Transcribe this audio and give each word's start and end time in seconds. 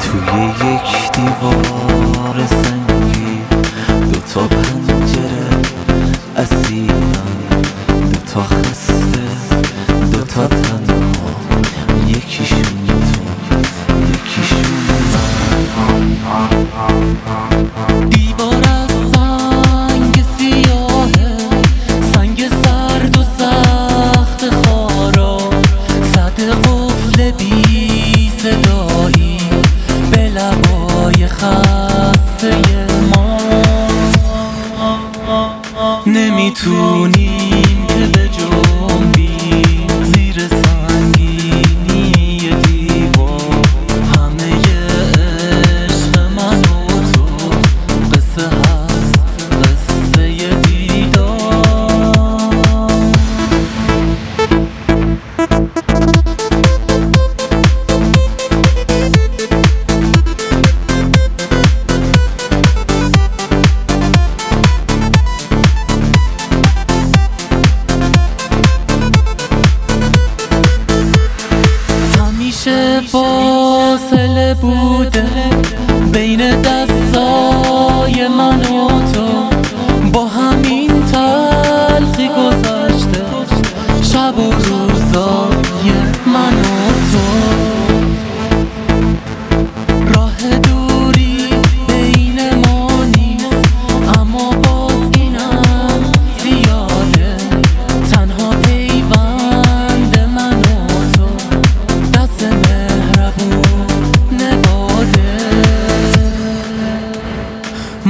توی 0.00 0.44
یک 0.44 1.12
دیوار 1.12 2.46
سنگی 2.46 3.42
دو 4.12 4.20
تا 4.34 4.48
پنجره 4.48 5.62
اسیرن 6.36 7.62
دو 8.12 8.18
تا 8.34 8.42
خسته 8.42 9.22
دو 10.12 10.20
تا 10.24 10.46
تن. 10.46 10.81
خسته 31.42 32.52
ما. 33.10 33.36
نمی‌تونیم 36.06 37.86
که 37.88 38.06
به 38.12 38.28
جنبیم 38.28 39.31
不 74.54 75.04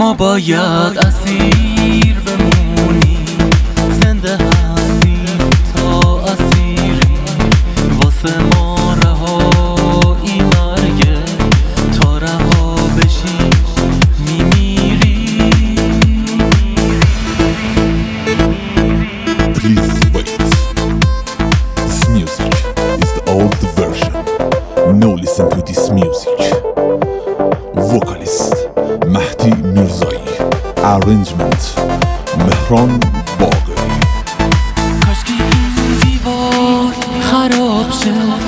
ما 0.00 0.14
باید 0.14 0.98
اسیر 0.98 2.16
بمونیم 2.20 3.36
زنده 4.02 4.32
هستیم 4.36 5.38
تا 5.74 6.20
اسیری 6.20 7.18
واسه 8.02 8.38
ما 8.38 8.94
رهایی 9.02 10.42
مرگه 10.42 11.18
تا 12.00 12.18
رها 12.18 12.74
بشیم 12.74 13.50
میمیری 14.26 15.50
Please 19.54 19.92
wait. 20.14 20.38
This 21.76 22.08
music 22.08 22.52
is 23.04 23.12
the 23.16 23.22
old 23.26 23.60
version. 23.78 24.12
No 24.98 25.10
listen 25.12 25.50
to 25.50 25.60
this 25.62 25.90
music. 25.90 26.59
Mehran 32.46 32.90
Bagari. 33.38 33.90
کاشکی 35.06 35.32
این 35.32 35.98
دیوار 36.02 36.92
خراب 37.20 37.90
شد. 37.90 38.40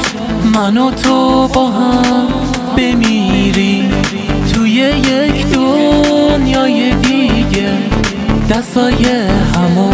من 0.55 0.79
و 0.79 0.91
تو 0.91 1.49
با 1.49 1.67
هم 1.67 2.27
بمیری 2.77 3.91
توی 4.55 4.71
یک 4.71 5.47
دنیای 5.47 6.95
دیگه 6.95 7.73
دستای 8.51 9.05
همو 9.55 9.91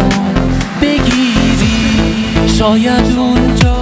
بگیری. 0.81 1.77
شاید 2.57 3.17
اونجا 3.17 3.78